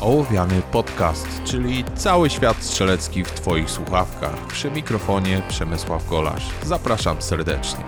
Ołowiany 0.00 0.62
Podcast, 0.72 1.26
czyli 1.44 1.84
cały 1.94 2.30
świat 2.30 2.56
strzelecki 2.62 3.24
w 3.24 3.30
Twoich 3.30 3.70
słuchawkach. 3.70 4.46
Przy 4.46 4.70
mikrofonie 4.70 5.42
Przemysław 5.48 6.08
Golasz. 6.08 6.50
Zapraszam 6.64 7.22
serdecznie. 7.22 7.84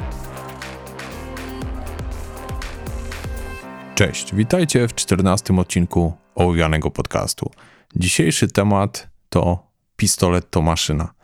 Cześć, 3.94 4.34
witajcie 4.34 4.88
w 4.88 4.94
14 4.94 5.56
odcinku 5.56 6.12
Ołowianego 6.34 6.90
Podcastu. 6.90 7.50
Dzisiejszy 7.96 8.48
temat 8.48 9.08
to 9.28 9.66
pistolet 9.96 10.50
to 10.50 10.62
maszyna. 10.62 11.14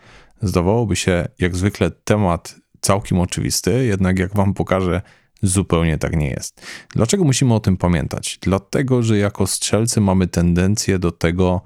Zdawałoby 0.43 0.96
się, 0.96 1.29
jak 1.39 1.57
zwykle, 1.57 1.91
temat 1.91 2.57
całkiem 2.80 3.21
oczywisty, 3.21 3.84
jednak 3.84 4.18
jak 4.18 4.34
Wam 4.34 4.55
pokażę, 4.55 5.03
Zupełnie 5.43 5.98
tak 5.98 6.16
nie 6.16 6.30
jest. 6.30 6.66
Dlaczego 6.95 7.25
musimy 7.25 7.55
o 7.55 7.61
tym 7.61 7.77
pamiętać? 7.77 8.39
Dlatego, 8.43 9.03
że 9.03 9.18
jako 9.18 9.46
strzelcy 9.46 10.00
mamy 10.00 10.27
tendencję 10.27 10.99
do 10.99 11.12
tego, 11.12 11.61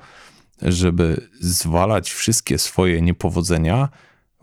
żeby 0.63 1.29
zwalać 1.41 2.11
wszystkie 2.11 2.59
swoje 2.59 3.03
niepowodzenia 3.03 3.89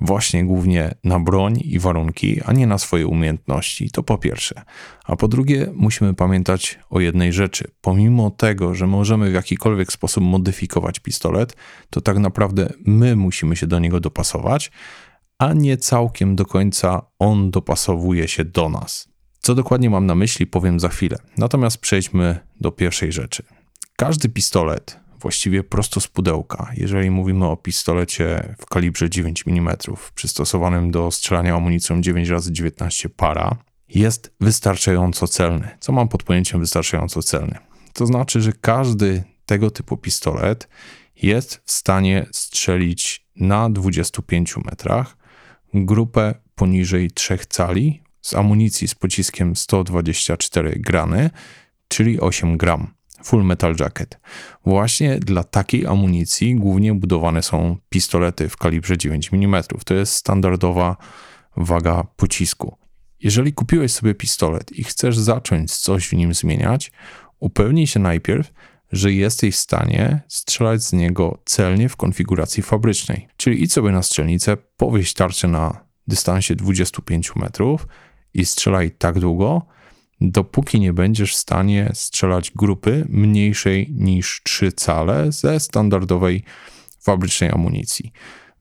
właśnie 0.02 0.45
głównie 0.45 0.95
na 1.03 1.20
broń 1.20 1.59
i 1.63 1.80
warunki, 1.80 2.41
a 2.45 2.53
nie 2.53 2.67
na 2.67 2.77
swoje 2.77 3.08
umiejętności. 3.08 3.91
To 3.91 4.03
po 4.03 4.17
pierwsze. 4.17 4.62
A 5.05 5.16
po 5.16 5.28
drugie, 5.28 5.72
musimy 5.75 6.14
pamiętać 6.14 6.80
o 6.89 7.00
jednej 7.00 7.34
rzeczy. 7.34 7.72
Pomimo 7.81 8.31
tego, 8.31 8.75
że 8.75 8.88
możemy 8.88 9.31
w 9.31 9.34
jakikolwiek 9.34 9.91
sposób 9.91 10.23
modyfikować 10.23 11.00
pistolet, 11.00 11.55
to 11.89 12.02
tak 12.02 12.17
naprawdę 12.17 12.73
my 12.86 13.16
musimy 13.16 13.55
się 13.55 13.67
do 13.67 13.80
niego 13.80 14.00
dopasować, 14.00 14.72
a 15.39 15.53
nie 15.53 15.78
całkiem 15.78 16.36
do 16.36 16.45
końca 16.45 17.02
on 17.20 17.52
dopasowuje 17.52 18.28
się 18.28 18.45
do 18.45 18.70
nas. 18.70 19.16
Co 19.48 19.56
dokładnie 19.56 19.90
mam 19.90 20.06
na 20.06 20.16
myśli, 20.16 20.48
powiem 20.48 20.80
za 20.80 20.90
chwilę. 20.90 21.18
Natomiast 21.38 21.78
przejdźmy 21.78 22.40
do 22.62 22.72
pierwszej 22.72 23.12
rzeczy. 23.12 23.44
Każdy 23.96 24.30
pistolet, 24.30 25.00
właściwie 25.20 25.64
prosto 25.64 26.02
z 26.02 26.08
pudełka, 26.08 26.72
jeżeli 26.78 27.12
mówimy 27.12 27.45
o 27.45 27.58
pistolecie 27.58 28.56
w 28.59 28.66
kalibrze 28.66 29.09
9 29.09 29.44
mm, 29.48 29.78
przystosowanym 30.16 30.92
do 30.92 31.12
strzelania 31.12 31.56
amunicją 31.56 32.02
9x19 32.02 33.09
para, 33.09 33.56
jest 33.89 34.34
wystarczająco 34.39 35.28
celny. 35.28 35.70
Co 35.80 35.92
mam 35.92 36.08
pod 36.08 36.23
pojęciem 36.23 36.59
wystarczająco 36.59 37.23
celny? 37.23 37.58
To 37.94 38.06
znaczy, 38.06 38.42
że 38.42 38.54
każdy 38.54 39.23
tego 39.45 39.72
typu 39.72 39.98
pistolet 39.98 40.67
jest 41.16 41.61
w 41.66 41.72
stanie 41.72 42.26
strzelić 42.32 43.28
na 43.36 43.70
25 43.70 44.58
metrach 44.58 45.17
grupę 45.73 46.36
poniżej 46.56 47.11
3 47.11 47.38
cali 47.50 48.06
z 48.28 48.33
amunicji 48.33 48.88
z 48.88 48.95
pociskiem 48.95 49.56
124 49.56 50.80
grany, 50.80 51.30
czyli 51.88 52.20
8 52.20 52.58
gram. 52.58 52.94
Full 53.23 53.44
Metal 53.44 53.75
Jacket. 53.80 54.20
Właśnie 54.66 55.20
dla 55.20 55.44
takiej 55.44 55.86
amunicji 55.86 56.55
głównie 56.55 56.94
budowane 56.94 57.44
są 57.44 57.78
pistolety 57.89 58.50
w 58.50 58.58
kalibrze 58.58 58.98
9 58.98 59.30
mm. 59.33 59.64
To 59.86 59.94
jest 59.94 60.14
standardowa 60.14 60.98
waga 61.58 62.03
pocisku. 62.16 62.78
Jeżeli 63.20 63.53
kupiłeś 63.53 63.92
sobie 63.92 64.16
pistolet 64.16 64.72
i 64.72 64.83
chcesz 64.83 65.17
zacząć 65.17 65.72
coś 65.72 66.08
w 66.08 66.14
nim 66.14 66.33
zmieniać, 66.33 66.92
upewnij 67.39 67.88
się 67.88 68.00
najpierw, 68.00 68.53
że 68.92 69.14
jesteś 69.14 69.55
w 69.55 69.59
stanie 69.59 70.22
strzelać 70.28 70.83
z 70.83 70.94
niego 70.94 71.39
celnie 71.45 71.89
w 71.89 71.95
konfiguracji 71.95 72.64
fabrycznej. 72.64 73.28
Czyli 73.38 73.64
idź 73.64 73.73
sobie 73.73 73.92
na 73.92 74.03
strzelnicę, 74.03 74.58
powieź 74.78 75.14
tarczę 75.14 75.48
na 75.48 75.88
dystansie 76.08 76.55
25 76.55 77.36
metrów 77.36 77.88
i 78.38 78.45
strzelaj 78.45 78.91
tak 78.91 79.19
długo, 79.19 79.66
dopóki 80.21 80.80
nie 80.80 80.93
będziesz 80.93 81.33
w 81.33 81.38
stanie 81.38 81.91
strzelać 81.93 82.52
grupy 82.52 83.05
mniejszej 83.09 83.88
niż 83.91 84.41
3 84.43 84.71
cale 84.71 85.31
ze 85.31 85.59
standardowej 85.59 86.43
fabrycznej 86.99 87.49
amunicji. 87.52 88.11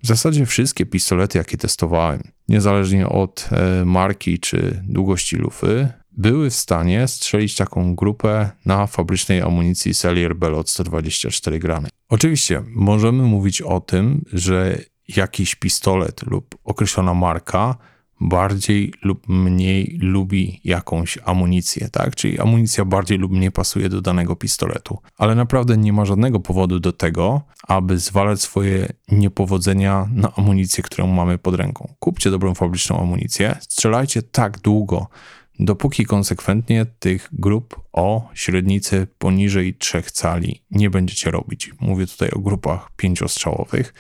W 0.03 0.07
zasadzie 0.07 0.47
wszystkie 0.47 0.87
pistolety, 0.87 1.39
jakie 1.39 1.57
testowałem, 1.57 2.23
niezależnie 2.49 3.09
od 3.09 3.49
e, 3.53 3.85
marki 3.85 4.39
czy 4.39 4.83
długości 4.89 5.37
lufy, 5.37 5.89
były 6.13 6.51
w 6.51 6.55
stanie 6.55 7.09
strzelić 7.09 7.57
taką 7.57 7.95
grupę 7.95 8.51
na 8.67 8.87
fabrycznej 8.87 9.43
amunicji 9.43 9.95
Cellier 9.95 10.37
Belot 10.37 10.71
124 10.71 11.59
gramy. 11.59 11.89
Oczywiście 12.09 12.63
możemy 12.69 13.23
mówić 13.23 13.63
o 13.63 13.81
tym, 13.81 14.25
że 14.33 14.79
jakiś 15.09 15.55
pistolet 15.55 16.23
lub 16.23 16.59
określona 16.65 17.15
marka 17.15 17.77
bardziej 18.21 18.93
lub 19.03 19.29
mniej 19.29 19.99
lubi 20.01 20.61
jakąś 20.65 21.19
amunicję, 21.25 21.89
tak? 21.89 22.17
Czyli 22.17 22.41
amunicja 22.41 22.85
bardziej 22.85 23.19
lub 23.19 23.33
mniej 23.33 23.53
pasuje 23.53 23.89
do 23.89 24.01
danego 24.01 24.37
pistoletu. 24.37 24.99
Ale 25.19 25.35
naprawdę 25.35 25.77
nie 25.77 25.93
ma 25.93 26.05
żadnego 26.05 26.41
powodu 26.41 26.81
do 26.81 26.93
tego, 26.93 27.43
aby 27.69 27.99
zwalać 27.99 28.41
swoje 28.41 28.93
niepowodzenia 29.09 30.09
na 30.13 30.33
amunicję, 30.37 30.85
którą 30.85 31.07
mamy 31.07 31.39
pod 31.39 31.55
ręką. 31.55 31.95
Kupcie 31.99 32.31
dobrą 32.31 32.55
fabryczną 32.55 33.01
amunicję, 33.01 33.57
strzelajcie 33.61 34.23
tak 34.23 34.59
długo, 34.59 35.09
dopóki 35.59 36.05
konsekwentnie 36.05 36.87
tych 36.99 37.29
grup 37.33 37.81
o 37.93 38.29
średnicy 38.35 39.07
poniżej 39.19 39.75
3 39.75 40.03
cali 40.03 40.63
nie 40.71 40.91
będziecie 40.91 41.31
robić. 41.31 41.71
Mówię 41.81 42.07
tutaj 42.07 42.31
o 42.31 42.39
grupach 42.39 42.91
pięciostrzałowych 42.97 43.95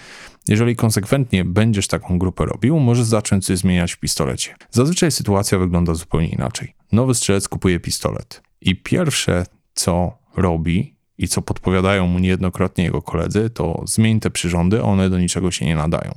jeżeli 0.48 0.76
konsekwentnie 0.76 1.44
będziesz 1.44 1.88
taką 1.88 2.18
grupę 2.18 2.44
robił, 2.44 2.80
możesz 2.80 3.04
zacząć 3.04 3.46
coś 3.46 3.58
zmieniać 3.58 3.92
w 3.92 3.98
pistolecie. 3.98 4.54
Zazwyczaj 4.70 5.10
sytuacja 5.10 5.58
wygląda 5.58 5.94
zupełnie 5.94 6.28
inaczej. 6.28 6.74
Nowy 6.92 7.14
strzelec 7.14 7.48
kupuje 7.48 7.80
pistolet 7.80 8.42
i 8.60 8.76
pierwsze, 8.76 9.46
co 9.74 10.18
robi 10.36 10.96
i 11.18 11.28
co 11.28 11.42
podpowiadają 11.42 12.06
mu 12.06 12.18
niejednokrotnie 12.18 12.84
jego 12.84 13.02
koledzy, 13.02 13.50
to 13.50 13.82
zmień 13.84 14.20
te 14.20 14.30
przyrządy, 14.30 14.82
one 14.82 15.10
do 15.10 15.18
niczego 15.18 15.50
się 15.50 15.66
nie 15.66 15.76
nadają. 15.76 16.12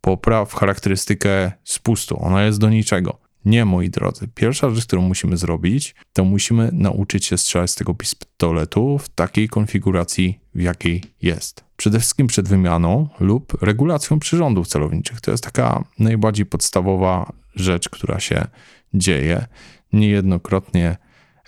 Popraw 0.00 0.54
charakterystykę 0.54 1.52
spustu, 1.64 2.22
ona 2.22 2.44
jest 2.44 2.58
do 2.58 2.70
niczego. 2.70 3.27
Nie, 3.44 3.64
moi 3.64 3.90
drodzy. 3.90 4.28
Pierwsza 4.34 4.70
rzecz, 4.70 4.86
którą 4.86 5.02
musimy 5.02 5.36
zrobić, 5.36 5.94
to 6.12 6.24
musimy 6.24 6.70
nauczyć 6.72 7.26
się 7.26 7.38
strzelać 7.38 7.70
z 7.70 7.74
tego 7.74 7.94
pistoletu 7.94 8.98
w 8.98 9.08
takiej 9.08 9.48
konfiguracji, 9.48 10.40
w 10.54 10.60
jakiej 10.60 11.02
jest. 11.22 11.64
Przede 11.76 11.98
wszystkim 11.98 12.26
przed 12.26 12.48
wymianą 12.48 13.08
lub 13.20 13.62
regulacją 13.62 14.18
przyrządów 14.18 14.68
celowniczych. 14.68 15.20
To 15.20 15.30
jest 15.30 15.44
taka 15.44 15.84
najbardziej 15.98 16.46
podstawowa 16.46 17.32
rzecz, 17.54 17.88
która 17.88 18.20
się 18.20 18.46
dzieje. 18.94 19.46
Niejednokrotnie 19.92 20.96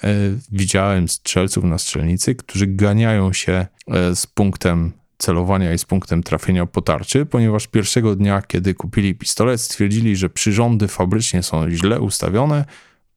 e, 0.04 0.08
widziałem 0.52 1.08
strzelców 1.08 1.64
na 1.64 1.78
strzelnicy, 1.78 2.34
którzy 2.34 2.66
ganiają 2.66 3.32
się 3.32 3.66
e, 3.88 4.16
z 4.16 4.26
punktem 4.26 4.92
celowania 5.20 5.72
i 5.72 5.78
z 5.78 5.84
punktem 5.84 6.22
trafienia 6.22 6.66
po 6.66 6.82
tarczy, 6.82 7.26
ponieważ 7.26 7.66
pierwszego 7.66 8.16
dnia, 8.16 8.42
kiedy 8.42 8.74
kupili 8.74 9.14
pistolet, 9.14 9.60
stwierdzili, 9.60 10.16
że 10.16 10.30
przyrządy 10.30 10.88
fabrycznie 10.88 11.42
są 11.42 11.70
źle 11.70 12.00
ustawione, 12.00 12.64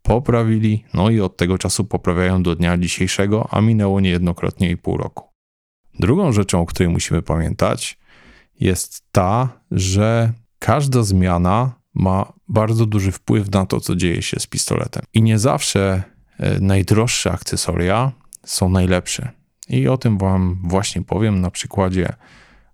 poprawili, 0.02 0.86
no 0.94 1.10
i 1.10 1.20
od 1.22 1.38
tego 1.38 1.58
czasu 1.58 1.86
poprawiają 1.86 2.44
do 2.44 2.56
dnia 2.56 2.78
dzisiejszego, 2.78 3.48
a 3.52 3.62
minęło 3.62 4.00
niejednokrotnie 4.00 4.70
i 4.72 4.78
pół 4.78 4.98
roku. 4.98 5.30
Drugą 6.00 6.32
rzeczą, 6.32 6.62
o 6.62 6.66
której 6.66 6.94
musimy 6.94 7.22
pamiętać, 7.22 8.00
jest 8.60 9.04
ta, 9.12 9.50
że 9.72 10.34
każda 10.60 11.04
zmiana 11.04 11.72
ma 11.94 12.34
bardzo 12.48 12.86
duży 12.86 13.12
wpływ 13.12 13.52
na 13.52 13.66
to, 13.66 13.80
co 13.80 13.96
dzieje 13.96 14.22
się 14.22 14.40
z 14.40 14.48
pistoletem. 14.48 15.04
I 15.14 15.22
nie 15.22 15.40
zawsze 15.40 16.04
e, 16.40 16.60
najdroższe 16.60 17.32
akcesoria 17.32 18.12
są 18.46 18.70
najlepsze. 18.70 19.43
I 19.70 19.88
o 19.88 19.98
tym 19.98 20.18
Wam 20.18 20.60
właśnie 20.64 21.02
powiem 21.02 21.42
na 21.42 21.52
przykładzie 21.52 22.14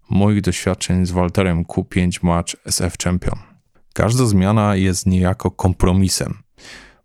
moich 0.09 0.41
doświadczeń 0.41 1.05
z 1.05 1.11
Walterem 1.11 1.63
Q5 1.63 2.23
Match 2.23 2.55
SF 2.65 2.97
Champion. 3.03 3.39
Każda 3.93 4.25
zmiana 4.25 4.75
jest 4.75 5.05
niejako 5.05 5.51
kompromisem 5.51 6.37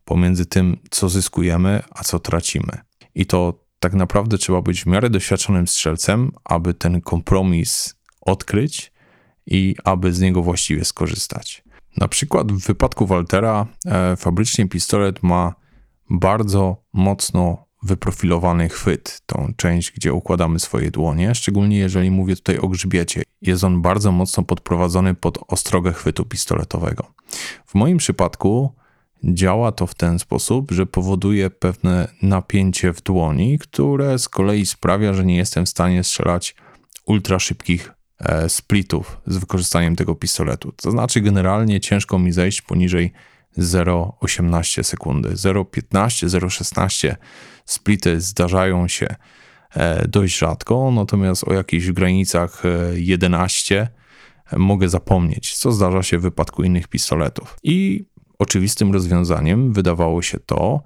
pomiędzy 0.05 0.47
tym, 0.47 0.77
co 0.91 1.09
zyskujemy, 1.09 1.83
a 1.91 2.05
co 2.05 2.19
tracimy. 2.19 2.79
I 3.15 3.27
to 3.27 3.65
tak 3.81 3.95
naprawdę 3.95 4.39
trzeba 4.39 4.63
być 4.63 4.83
w 4.83 4.87
miarę 4.87 5.11
doświadczonym 5.11 5.69
strzelcem, 5.69 6.33
aby 6.45 6.75
ten 6.75 7.01
kompromis 7.01 7.95
odkryć 8.21 8.93
i 9.47 9.77
aby 9.85 10.13
z 10.13 10.21
niego 10.21 10.43
właściwie 10.43 10.85
skorzystać. 10.85 11.65
Na 11.97 12.09
przykład 12.09 12.53
w 12.53 12.67
wypadku 12.67 13.07
Waltera 13.07 13.67
e, 13.87 14.17
fabrycznie 14.17 14.69
pistolet 14.69 15.23
ma 15.23 15.55
bardzo 16.11 16.77
mocno 16.93 17.64
wyprofilowany 17.85 18.69
chwyt, 18.69 19.21
tą 19.27 19.53
część, 19.57 19.93
gdzie 19.93 20.13
układamy 20.13 20.59
swoje 20.61 20.91
dłonie, 20.91 21.35
szczególnie 21.35 21.79
jeżeli 21.79 22.11
mówię 22.11 22.37
tutaj 22.37 22.59
o 22.59 22.69
grzbiecie. 22.69 23.23
Jest 23.43 23.65
on 23.65 23.83
bardzo 23.83 24.13
mocno 24.13 24.43
podprowadzony 24.43 25.15
pod 25.15 25.39
ostrogę 25.49 25.93
chwytu 25.93 26.25
pistoletowego. 26.25 27.15
W 27.67 27.75
moim 27.75 27.99
przypadku 27.99 28.73
działa 29.25 29.73
to 29.73 29.87
w 29.87 29.95
ten 29.95 30.19
sposób, 30.19 30.73
że 30.73 30.87
powoduje 30.87 31.51
pewne 31.51 32.09
napięcie 32.23 32.93
w 32.93 33.03
dłoni, 33.03 33.59
które 33.59 34.19
z 34.19 34.29
kolei 34.29 34.67
sprawia, 34.67 35.15
że 35.15 35.25
nie 35.25 35.37
jestem 35.37 35.67
w 35.67 35.69
stanie 35.69 36.05
strzelać 36.05 36.55
ultra 37.07 37.39
szybkich 37.39 37.93
e, 38.19 38.49
splitów 38.49 39.21
z 39.27 39.37
wykorzystaniem 39.37 39.97
tego 39.97 40.15
pistoletu. 40.15 40.73
To 40.73 40.91
znaczy, 40.91 41.21
generalnie 41.21 41.81
ciężko 41.81 42.19
mi 42.19 42.33
zejść 42.33 42.63
poniżej 42.63 43.13
0,18 43.59 44.83
sekundy. 44.83 45.29
0,15, 45.29 46.27
0,16 46.27 47.17
splity 47.65 48.21
zdarzają 48.21 48.89
się 48.89 49.07
e, 49.75 50.09
dość 50.09 50.39
rzadko, 50.39 50.91
natomiast 50.91 51.49
o 51.49 51.53
jakichś 51.53 51.91
granicach 51.91 52.63
11 52.95 53.89
mogę 54.57 54.89
zapomnieć, 54.89 55.57
co 55.57 55.73
zdarza 55.73 56.03
się 56.03 56.19
w 56.19 56.23
wypadku 56.23 56.63
innych 56.63 56.89
pistoletów. 56.89 57.57
I 57.63 58.05
oczywistym 58.39 58.93
rozwiązaniem 58.93 59.73
wydawało 59.73 60.23
się 60.23 60.39
to, 60.41 60.83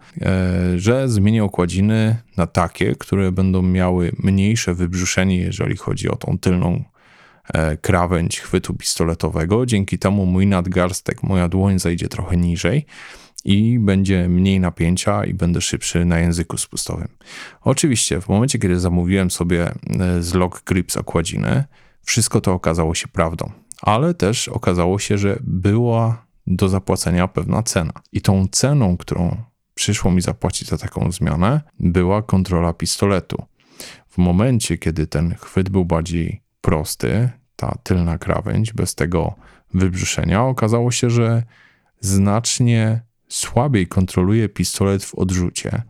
że 0.77 1.09
zmienię 1.09 1.45
okładziny 1.45 2.17
na 2.37 2.47
takie, 2.47 2.95
które 2.95 3.33
będą 3.33 3.63
miały 3.63 4.13
mniejsze 4.19 4.75
wybrzuszenie, 4.75 5.37
jeżeli 5.37 5.77
chodzi 5.77 6.09
o 6.09 6.17
tą 6.17 6.39
tylną 6.39 6.85
E, 7.55 7.77
krawędź 7.77 8.41
chwytu 8.41 8.75
pistoletowego. 8.75 9.67
Dzięki 9.67 9.99
temu 9.99 10.27
mój 10.27 10.47
nadgarstek, 10.47 11.23
moja 11.23 11.49
dłoń 11.49 11.79
zajdzie 11.79 12.09
trochę 12.09 12.37
niżej 12.37 12.87
i 13.45 13.79
będzie 13.79 14.29
mniej 14.29 14.61
napięcia 14.61 15.25
i 15.25 15.35
będę 15.35 15.61
szybszy 15.61 16.05
na 16.05 16.19
języku 16.19 16.59
spustowym. 16.59 17.09
Oczywiście, 17.61 18.21
w 18.21 18.29
momencie, 18.29 18.59
kiedy 18.59 18.81
zamówiłem 18.81 19.31
sobie 19.31 19.73
e, 20.01 20.23
z 20.23 20.35
Lock 20.35 20.65
Grips 20.65 20.97
okładziny, 20.97 21.65
wszystko 22.03 22.41
to 22.41 22.53
okazało 22.53 22.95
się 22.95 23.09
prawdą, 23.09 23.51
ale 23.83 24.15
też 24.15 24.49
okazało 24.49 24.99
się, 24.99 25.19
że 25.19 25.39
była 25.43 26.27
do 26.47 26.69
zapłacenia 26.69 27.29
pewna 27.29 27.63
cena. 27.63 27.93
I 28.13 28.21
tą 28.21 28.47
ceną, 28.51 28.97
którą 28.97 29.37
przyszło 29.75 30.11
mi 30.11 30.21
zapłacić 30.21 30.69
za 30.69 30.79
taką 30.79 31.13
zmianę, 31.13 31.61
była 31.81 32.23
kontrola 32.23 32.73
pistoletu. 32.73 33.43
W 34.09 34.19
momencie, 34.19 34.79
kiedy 34.79 35.07
ten 35.07 35.35
chwyt 35.35 35.69
był 35.69 35.85
bardziej 35.85 36.43
prosty, 36.61 37.31
ta 37.57 37.79
tylna 37.83 38.19
krawędź, 38.19 38.73
bez 38.73 38.95
tego 38.95 39.35
wybrzuszenia, 39.75 40.45
okazało 40.45 40.91
się, 40.91 41.11
że 41.11 41.43
znacznie 42.01 43.01
słabiej 43.29 43.87
kontroluje 43.87 44.49
pistolet 44.49 45.05
w 45.05 45.15
odrzucie, 45.15 45.83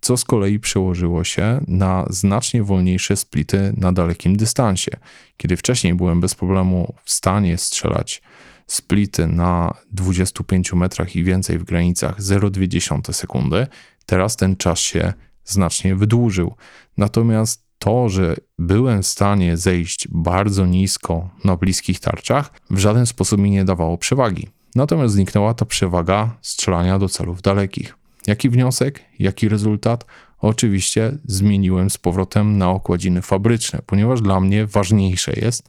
co 0.00 0.16
z 0.16 0.24
kolei 0.24 0.58
przełożyło 0.58 1.24
się 1.24 1.60
na 1.68 2.06
znacznie 2.10 2.62
wolniejsze 2.62 3.16
splity 3.16 3.72
na 3.76 3.92
dalekim 3.92 4.36
dystansie. 4.36 4.90
Kiedy 5.36 5.56
wcześniej 5.56 5.94
byłem 5.94 6.20
bez 6.20 6.34
problemu 6.34 6.94
w 7.04 7.12
stanie 7.12 7.58
strzelać 7.58 8.22
splity 8.66 9.26
na 9.26 9.74
25 9.92 10.72
metrach 10.72 11.16
i 11.16 11.24
więcej 11.24 11.58
w 11.58 11.64
granicach 11.64 12.20
0,2 12.20 13.12
sekundy, 13.12 13.66
teraz 14.06 14.36
ten 14.36 14.56
czas 14.56 14.78
się 14.78 15.12
znacznie 15.44 15.94
wydłużył. 15.94 16.54
Natomiast 16.96 17.66
to, 17.78 18.08
że 18.08 18.36
byłem 18.58 19.02
w 19.02 19.06
stanie 19.06 19.56
zejść 19.56 20.08
bardzo 20.08 20.66
nisko 20.66 21.30
na 21.44 21.56
bliskich 21.56 22.00
tarczach, 22.00 22.52
w 22.70 22.78
żaden 22.78 23.06
sposób 23.06 23.40
mi 23.40 23.50
nie 23.50 23.64
dawało 23.64 23.98
przewagi. 23.98 24.48
Natomiast 24.76 25.14
zniknęła 25.14 25.54
ta 25.54 25.64
przewaga 25.64 26.36
strzelania 26.42 26.98
do 26.98 27.08
celów 27.08 27.42
dalekich. 27.42 27.96
Jaki 28.26 28.50
wniosek? 28.50 29.00
Jaki 29.18 29.48
rezultat? 29.48 30.06
Oczywiście 30.40 31.18
zmieniłem 31.24 31.90
z 31.90 31.98
powrotem 31.98 32.58
na 32.58 32.70
okładziny 32.70 33.22
fabryczne, 33.22 33.82
ponieważ 33.86 34.20
dla 34.20 34.40
mnie 34.40 34.66
ważniejsze 34.66 35.32
jest 35.32 35.68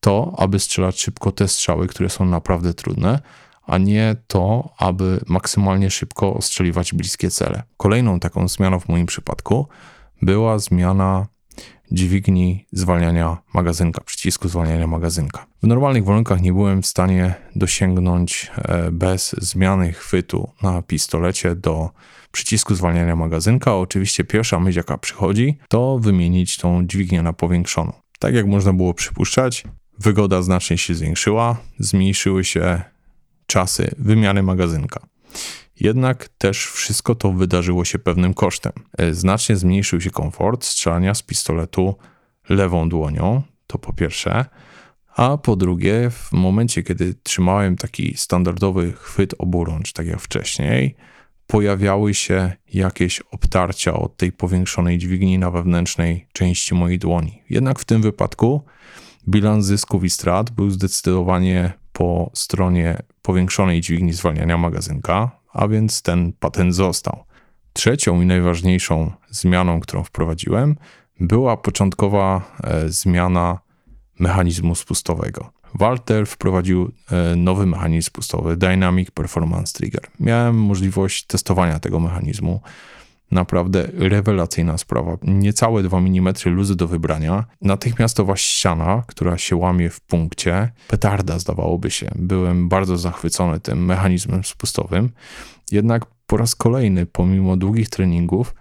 to, 0.00 0.34
aby 0.38 0.58
strzelać 0.58 1.00
szybko 1.00 1.32
te 1.32 1.48
strzały, 1.48 1.86
które 1.86 2.08
są 2.10 2.24
naprawdę 2.24 2.74
trudne, 2.74 3.20
a 3.66 3.78
nie 3.78 4.16
to, 4.26 4.72
aby 4.78 5.20
maksymalnie 5.26 5.90
szybko 5.90 6.34
ostrzeliwać 6.34 6.94
bliskie 6.94 7.30
cele. 7.30 7.62
Kolejną 7.76 8.20
taką 8.20 8.48
zmianą 8.48 8.80
w 8.80 8.88
moim 8.88 9.06
przypadku 9.06 9.68
była 10.22 10.58
zmiana 10.58 11.26
dźwigni 11.92 12.66
zwalniania 12.72 13.36
magazynka, 13.54 14.04
przycisku 14.04 14.48
zwalniania 14.48 14.86
magazynka. 14.86 15.46
W 15.62 15.66
normalnych 15.66 16.04
warunkach 16.04 16.40
nie 16.40 16.52
byłem 16.52 16.82
w 16.82 16.86
stanie 16.86 17.34
dosięgnąć 17.56 18.50
e, 18.56 18.90
bez 18.90 19.34
zmiany 19.38 19.92
chwytu 19.92 20.50
na 20.62 20.82
pistolecie 20.82 21.54
do 21.54 21.90
przycisku 22.32 22.74
zwalniania 22.74 23.16
magazynka. 23.16 23.76
Oczywiście 23.76 24.24
pierwsza 24.24 24.60
myśl, 24.60 24.78
jaka 24.78 24.98
przychodzi, 24.98 25.58
to 25.68 25.98
wymienić 25.98 26.56
tą 26.56 26.86
dźwignię 26.86 27.22
na 27.22 27.32
powiększoną. 27.32 27.92
Tak 28.18 28.34
jak 28.34 28.46
można 28.46 28.72
było 28.72 28.94
przypuszczać, 28.94 29.64
wygoda 29.98 30.42
znacznie 30.42 30.78
się 30.78 30.94
zwiększyła, 30.94 31.56
zmniejszyły 31.78 32.44
się 32.44 32.82
czasy 33.46 33.94
wymiany 33.98 34.42
magazynka. 34.42 35.00
Jednak 35.80 36.28
też 36.28 36.66
wszystko 36.66 37.14
to 37.14 37.32
wydarzyło 37.32 37.84
się 37.84 37.98
pewnym 37.98 38.34
kosztem. 38.34 38.72
E, 38.98 39.14
znacznie 39.14 39.56
zmniejszył 39.56 40.00
się 40.00 40.10
komfort 40.10 40.64
strzelania 40.64 41.14
z 41.14 41.22
pistoletu 41.22 41.94
lewą 42.48 42.88
dłonią, 42.88 43.42
to 43.66 43.78
po 43.78 43.92
pierwsze. 43.92 44.44
A 45.16 45.36
po 45.36 45.56
drugie, 45.56 46.10
w 46.10 46.32
momencie, 46.32 46.82
kiedy 46.82 47.14
trzymałem 47.22 47.76
taki 47.76 48.16
standardowy 48.16 48.92
chwyt 48.92 49.34
oburącz, 49.38 49.92
tak 49.92 50.06
jak 50.06 50.20
wcześniej, 50.20 50.96
pojawiały 51.46 52.14
się 52.14 52.52
jakieś 52.74 53.20
obtarcia 53.20 53.92
od 53.92 54.16
tej 54.16 54.32
powiększonej 54.32 54.98
dźwigni 54.98 55.38
na 55.38 55.50
wewnętrznej 55.50 56.26
części 56.32 56.74
mojej 56.74 56.98
dłoni. 56.98 57.42
Jednak 57.50 57.78
w 57.78 57.84
tym 57.84 58.02
wypadku 58.02 58.62
bilans 59.28 59.64
zysków 59.64 60.04
i 60.04 60.10
strat 60.10 60.50
był 60.50 60.70
zdecydowanie 60.70 61.72
po 61.92 62.30
stronie 62.34 63.02
powiększonej 63.22 63.80
dźwigni 63.80 64.12
zwalniania 64.12 64.58
magazynka, 64.58 65.30
a 65.52 65.68
więc 65.68 66.02
ten 66.02 66.32
patent 66.32 66.74
został. 66.74 67.24
Trzecią 67.72 68.20
i 68.20 68.26
najważniejszą 68.26 69.12
zmianą, 69.30 69.80
którą 69.80 70.04
wprowadziłem, 70.04 70.76
była 71.20 71.56
początkowa 71.56 72.56
e, 72.64 72.88
zmiana 72.88 73.58
mechanizmu 74.18 74.74
spustowego. 74.74 75.52
Walter 75.74 76.26
wprowadził 76.26 76.92
e, 77.10 77.36
nowy 77.36 77.66
mechanizm 77.66 78.06
spustowy 78.06 78.56
Dynamic 78.56 79.10
Performance 79.10 79.72
Trigger. 79.72 80.02
Miałem 80.20 80.56
możliwość 80.56 81.26
testowania 81.26 81.78
tego 81.78 82.00
mechanizmu. 82.00 82.60
Naprawdę 83.30 83.88
rewelacyjna 83.94 84.78
sprawa. 84.78 85.16
Niecałe 85.22 85.82
2 85.82 85.98
mm 85.98 86.34
luzy 86.46 86.76
do 86.76 86.88
wybrania. 86.88 87.44
Natychmiastowa 87.60 88.36
ściana, 88.36 89.02
która 89.06 89.38
się 89.38 89.56
łamie 89.56 89.90
w 89.90 90.00
punkcie. 90.00 90.72
Petarda 90.88 91.38
zdawałoby 91.38 91.90
się. 91.90 92.10
Byłem 92.14 92.68
bardzo 92.68 92.96
zachwycony 92.96 93.60
tym 93.60 93.84
mechanizmem 93.84 94.44
spustowym. 94.44 95.10
Jednak 95.72 96.06
po 96.26 96.36
raz 96.36 96.54
kolejny, 96.54 97.06
pomimo 97.06 97.56
długich 97.56 97.88
treningów, 97.88 98.54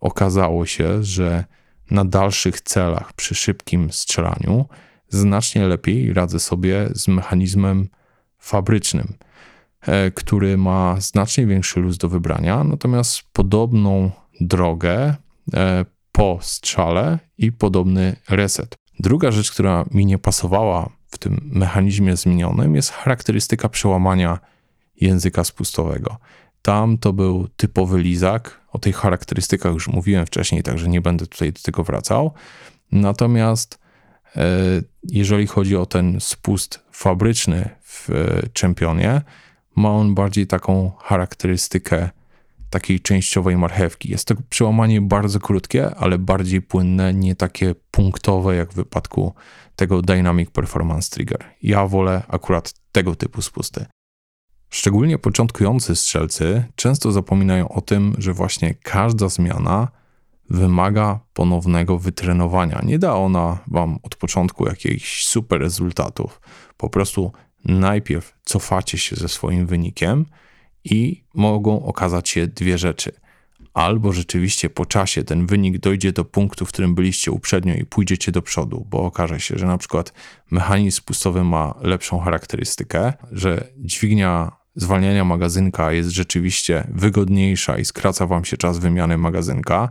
okazało 0.00 0.66
się, 0.66 1.04
że 1.04 1.44
na 1.90 2.04
dalszych 2.04 2.60
celach 2.60 3.12
przy 3.12 3.34
szybkim 3.34 3.92
strzelaniu 3.92 4.66
znacznie 5.08 5.66
lepiej 5.66 6.12
radzę 6.14 6.40
sobie 6.40 6.88
z 6.92 7.08
mechanizmem 7.08 7.88
fabrycznym. 8.38 9.14
E, 9.82 10.10
który 10.10 10.58
ma 10.58 11.00
znacznie 11.00 11.46
większy 11.46 11.80
luz 11.80 11.98
do 11.98 12.08
wybrania, 12.08 12.64
natomiast 12.64 13.22
podobną 13.32 14.10
drogę 14.40 15.14
e, 15.54 15.84
po 16.12 16.38
strzale 16.42 17.18
i 17.38 17.52
podobny 17.52 18.16
reset. 18.28 18.74
Druga 18.98 19.30
rzecz, 19.30 19.52
która 19.52 19.84
mi 19.90 20.06
nie 20.06 20.18
pasowała 20.18 20.90
w 21.06 21.18
tym 21.18 21.50
mechanizmie 21.52 22.16
zmienionym, 22.16 22.74
jest 22.74 22.90
charakterystyka 22.90 23.68
przełamania 23.68 24.38
języka 25.00 25.44
spustowego. 25.44 26.16
Tam 26.62 26.98
to 26.98 27.12
był 27.12 27.48
typowy 27.56 28.02
lizak. 28.02 28.60
O 28.72 28.78
tych 28.78 28.96
charakterystykach 28.96 29.72
już 29.72 29.88
mówiłem 29.88 30.26
wcześniej, 30.26 30.62
także 30.62 30.88
nie 30.88 31.00
będę 31.00 31.26
tutaj 31.26 31.52
do 31.52 31.60
tego 31.62 31.84
wracał. 31.84 32.32
Natomiast 32.92 33.78
e, 34.36 34.48
jeżeli 35.04 35.46
chodzi 35.46 35.76
o 35.76 35.86
ten 35.86 36.20
spust 36.20 36.84
fabryczny 36.92 37.68
w 37.82 38.08
czempionie, 38.52 39.22
ma 39.76 39.90
on 39.90 40.14
bardziej 40.14 40.46
taką 40.46 40.92
charakterystykę 40.98 42.10
takiej 42.70 43.00
częściowej 43.00 43.56
marchewki. 43.56 44.10
Jest 44.10 44.28
to 44.28 44.34
przełamanie 44.50 45.00
bardzo 45.00 45.40
krótkie, 45.40 45.94
ale 45.94 46.18
bardziej 46.18 46.62
płynne, 46.62 47.14
nie 47.14 47.36
takie 47.36 47.74
punktowe 47.90 48.56
jak 48.56 48.72
w 48.72 48.74
wypadku 48.74 49.34
tego 49.76 50.02
Dynamic 50.02 50.50
Performance 50.50 51.10
Trigger. 51.10 51.44
Ja 51.62 51.86
wolę 51.86 52.22
akurat 52.28 52.74
tego 52.92 53.14
typu 53.14 53.42
spusty. 53.42 53.86
Szczególnie 54.70 55.18
początkujący 55.18 55.96
strzelcy 55.96 56.64
często 56.76 57.12
zapominają 57.12 57.68
o 57.68 57.80
tym, 57.80 58.14
że 58.18 58.32
właśnie 58.32 58.74
każda 58.74 59.28
zmiana 59.28 59.88
wymaga 60.50 61.20
ponownego 61.34 61.98
wytrenowania. 61.98 62.80
Nie 62.84 62.98
da 62.98 63.16
ona 63.16 63.58
wam 63.66 63.98
od 64.02 64.16
początku 64.16 64.66
jakichś 64.66 65.26
super 65.26 65.60
rezultatów. 65.60 66.40
Po 66.76 66.90
prostu 66.90 67.32
najpierw 67.64 68.38
cofacie 68.44 68.98
się 68.98 69.16
ze 69.16 69.28
swoim 69.28 69.66
wynikiem 69.66 70.26
i 70.84 71.24
mogą 71.34 71.84
okazać 71.84 72.28
się 72.28 72.46
dwie 72.46 72.78
rzeczy. 72.78 73.12
Albo 73.74 74.12
rzeczywiście 74.12 74.70
po 74.70 74.86
czasie 74.86 75.24
ten 75.24 75.46
wynik 75.46 75.78
dojdzie 75.78 76.12
do 76.12 76.24
punktu, 76.24 76.66
w 76.66 76.68
którym 76.68 76.94
byliście 76.94 77.30
uprzednio 77.30 77.74
i 77.74 77.84
pójdziecie 77.84 78.32
do 78.32 78.42
przodu, 78.42 78.86
bo 78.90 78.98
okaże 78.98 79.40
się, 79.40 79.58
że 79.58 79.66
na 79.66 79.78
przykład 79.78 80.12
mechanizm 80.50 80.96
spustowy 80.96 81.44
ma 81.44 81.74
lepszą 81.80 82.18
charakterystykę, 82.18 83.12
że 83.32 83.68
dźwignia 83.76 84.52
zwalniania 84.74 85.24
magazynka 85.24 85.92
jest 85.92 86.10
rzeczywiście 86.10 86.86
wygodniejsza 86.94 87.78
i 87.78 87.84
skraca 87.84 88.26
wam 88.26 88.44
się 88.44 88.56
czas 88.56 88.78
wymiany 88.78 89.18
magazynka 89.18 89.90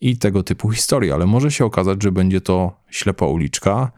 i 0.00 0.16
tego 0.16 0.42
typu 0.42 0.70
historii, 0.70 1.12
ale 1.12 1.26
może 1.26 1.50
się 1.50 1.64
okazać, 1.64 2.02
że 2.02 2.12
będzie 2.12 2.40
to 2.40 2.80
ślepa 2.90 3.26
uliczka 3.26 3.92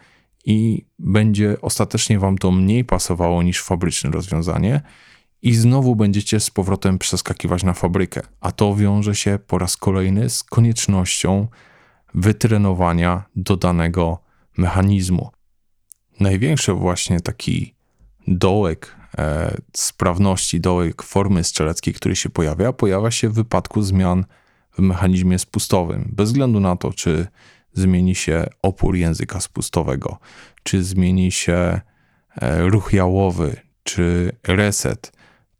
i 0.46 0.86
będzie 0.98 1.60
ostatecznie 1.60 2.18
Wam 2.18 2.38
to 2.38 2.50
mniej 2.50 2.84
pasowało 2.84 3.42
niż 3.42 3.62
fabryczne 3.62 4.10
rozwiązanie, 4.10 4.80
i 5.42 5.54
znowu 5.54 5.96
będziecie 5.96 6.40
z 6.40 6.50
powrotem 6.50 6.98
przeskakiwać 6.98 7.62
na 7.62 7.72
fabrykę, 7.72 8.20
a 8.40 8.52
to 8.52 8.74
wiąże 8.74 9.14
się 9.14 9.38
po 9.46 9.58
raz 9.58 9.76
kolejny 9.76 10.30
z 10.30 10.42
koniecznością 10.42 11.48
wytrenowania 12.14 13.24
do 13.36 13.56
danego 13.56 14.18
mechanizmu. 14.58 15.30
Największy 16.20 16.72
właśnie 16.72 17.20
taki 17.20 17.74
dołek 18.28 18.96
e, 19.18 19.56
sprawności, 19.76 20.60
dołek 20.60 21.02
formy 21.02 21.44
strzeleckiej, 21.44 21.94
który 21.94 22.16
się 22.16 22.30
pojawia, 22.30 22.72
pojawia 22.72 23.10
się 23.10 23.28
w 23.28 23.34
wypadku 23.34 23.82
zmian 23.82 24.24
w 24.72 24.78
mechanizmie 24.78 25.38
spustowym. 25.38 26.10
Bez 26.12 26.28
względu 26.28 26.60
na 26.60 26.76
to, 26.76 26.92
czy 26.92 27.26
zmieni 27.76 28.14
się 28.14 28.46
opór 28.62 28.96
języka 28.96 29.40
spustowego, 29.40 30.18
czy 30.62 30.84
zmieni 30.84 31.32
się 31.32 31.80
e, 32.40 32.60
ruch 32.68 32.92
jałowy, 32.92 33.56
czy 33.82 34.32
reset, 34.46 35.12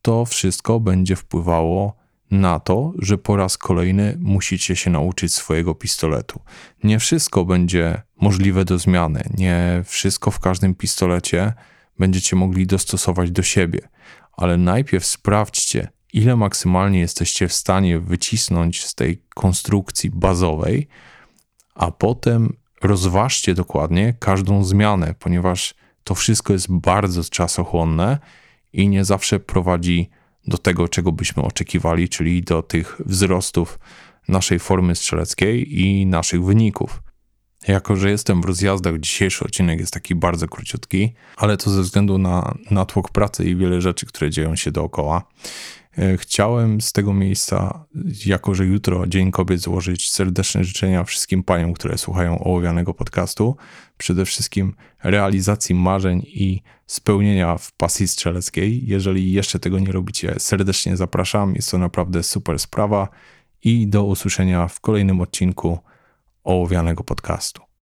to 0.02 0.24
wszystko 0.24 0.80
będzie 0.80 1.16
wpływało 1.16 1.96
na 2.30 2.60
to, 2.60 2.92
że 2.98 3.18
po 3.18 3.36
raz 3.36 3.58
kolejny 3.58 4.16
musicie 4.20 4.76
się 4.76 4.90
nauczyć 4.90 5.34
swojego 5.34 5.74
pistoletu. 5.74 6.40
Nie 6.84 6.98
wszystko 6.98 7.44
będzie 7.44 8.02
możliwe 8.20 8.64
do 8.64 8.78
zmiany, 8.78 9.22
nie 9.38 9.82
wszystko 9.84 10.30
w 10.30 10.40
każdym 10.40 10.74
pistolecie 10.74 11.52
będziecie 11.98 12.36
mogli 12.36 12.66
dostosować 12.66 13.30
do 13.30 13.42
siebie, 13.42 13.80
ale 14.32 14.56
najpierw 14.56 15.06
sprawdźcie, 15.06 15.88
ile 16.12 16.36
maksymalnie 16.36 17.00
jesteście 17.00 17.48
w 17.48 17.52
stanie 17.52 18.00
wycisnąć 18.00 18.84
z 18.84 18.94
tej 18.94 19.22
konstrukcji 19.34 20.10
bazowej, 20.10 20.88
a 21.76 21.90
potem 21.90 22.56
rozważcie 22.82 23.54
dokładnie 23.54 24.14
każdą 24.18 24.64
zmianę, 24.64 25.14
ponieważ 25.18 25.74
to 26.04 26.14
wszystko 26.14 26.52
jest 26.52 26.72
bardzo 26.72 27.24
czasochłonne 27.24 28.18
i 28.72 28.88
nie 28.88 29.04
zawsze 29.04 29.40
prowadzi 29.40 30.10
do 30.46 30.58
tego, 30.58 30.88
czego 30.88 31.12
byśmy 31.12 31.42
oczekiwali, 31.42 32.08
czyli 32.08 32.42
do 32.42 32.62
tych 32.62 33.00
wzrostów 33.06 33.78
naszej 34.28 34.58
formy 34.58 34.94
strzeleckiej 34.94 35.80
i 35.80 36.06
naszych 36.06 36.44
wyników. 36.44 37.02
Jako, 37.68 37.96
że 37.96 38.10
jestem 38.10 38.42
w 38.42 38.44
rozjazdach, 38.44 39.00
dzisiejszy 39.00 39.44
odcinek 39.44 39.80
jest 39.80 39.92
taki 39.92 40.14
bardzo 40.14 40.48
króciutki, 40.48 41.12
ale 41.36 41.56
to 41.56 41.70
ze 41.70 41.82
względu 41.82 42.18
na 42.18 42.54
natłok 42.70 43.10
pracy 43.10 43.44
i 43.44 43.56
wiele 43.56 43.80
rzeczy, 43.80 44.06
które 44.06 44.30
dzieją 44.30 44.56
się 44.56 44.72
dookoła. 44.72 45.22
E, 45.98 46.16
chciałem 46.16 46.80
z 46.80 46.92
tego 46.92 47.14
miejsca, 47.14 47.86
jako 48.26 48.54
że 48.54 48.64
jutro 48.64 49.06
Dzień 49.06 49.30
Kobiet, 49.30 49.60
złożyć 49.60 50.10
serdeczne 50.10 50.64
życzenia 50.64 51.04
wszystkim 51.04 51.42
paniom, 51.42 51.72
które 51.72 51.98
słuchają 51.98 52.38
ołowianego 52.38 52.94
podcastu. 52.94 53.56
Przede 53.98 54.24
wszystkim 54.24 54.74
realizacji 55.02 55.74
marzeń 55.74 56.22
i 56.26 56.62
spełnienia 56.86 57.58
w 57.58 57.72
pasji 57.72 58.08
strzeleckiej. 58.08 58.86
Jeżeli 58.86 59.32
jeszcze 59.32 59.58
tego 59.58 59.78
nie 59.78 59.92
robicie, 59.92 60.34
serdecznie 60.38 60.96
zapraszam. 60.96 61.54
Jest 61.54 61.70
to 61.70 61.78
naprawdę 61.78 62.22
super 62.22 62.58
sprawa 62.58 63.08
i 63.62 63.88
do 63.88 64.04
usłyszenia 64.04 64.68
w 64.68 64.80
kolejnym 64.80 65.20
odcinku 65.20 65.78
ołowianego 66.44 67.04
podcastu. 67.04 67.65